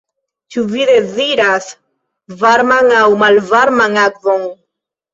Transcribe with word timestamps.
Ĉu 0.53 0.63
vi 0.71 0.87
deziras 0.89 1.69
varman 2.41 2.91
aŭ 3.05 3.07
malvarman 3.23 4.05
akvon? 4.09 4.47